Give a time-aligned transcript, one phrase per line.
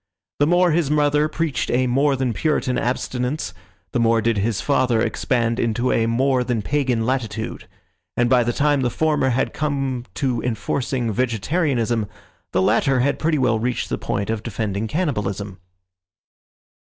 [0.39, 3.53] The more his mother preached a more than Puritan abstinence
[3.91, 7.67] the more did his father expand into a more than pagan latitude;
[8.17, 12.07] and by the time the former had come to enforcing vegetarianism,
[12.51, 15.59] the latter had pretty well reached the point of defending cannibalism.